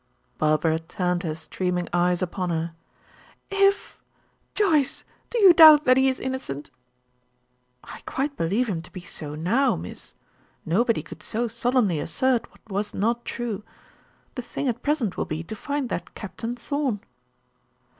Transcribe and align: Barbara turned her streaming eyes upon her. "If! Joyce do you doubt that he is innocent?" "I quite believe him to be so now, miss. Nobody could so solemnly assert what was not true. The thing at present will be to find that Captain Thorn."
Barbara 0.39 0.79
turned 0.79 1.21
her 1.21 1.35
streaming 1.35 1.87
eyes 1.93 2.23
upon 2.23 2.49
her. 2.49 2.73
"If! 3.51 4.01
Joyce 4.55 5.03
do 5.29 5.37
you 5.39 5.53
doubt 5.53 5.83
that 5.85 5.95
he 5.95 6.09
is 6.09 6.19
innocent?" 6.19 6.71
"I 7.83 8.01
quite 8.07 8.35
believe 8.35 8.67
him 8.67 8.81
to 8.81 8.91
be 8.91 9.01
so 9.01 9.35
now, 9.35 9.75
miss. 9.75 10.15
Nobody 10.65 11.03
could 11.03 11.21
so 11.21 11.47
solemnly 11.47 11.99
assert 11.99 12.49
what 12.51 12.61
was 12.67 12.95
not 12.95 13.25
true. 13.25 13.61
The 14.33 14.41
thing 14.41 14.67
at 14.67 14.81
present 14.81 15.17
will 15.17 15.25
be 15.25 15.43
to 15.43 15.55
find 15.55 15.87
that 15.89 16.15
Captain 16.15 16.55
Thorn." 16.55 17.01